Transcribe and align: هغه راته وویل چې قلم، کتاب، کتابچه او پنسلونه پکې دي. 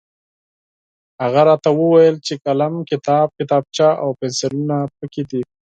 هغه 1.23 1.41
راته 1.49 1.69
وویل 1.79 2.15
چې 2.25 2.33
قلم، 2.45 2.73
کتاب، 2.89 3.27
کتابچه 3.37 3.87
او 4.03 4.09
پنسلونه 4.19 4.77
پکې 4.97 5.23
دي. 5.29 5.41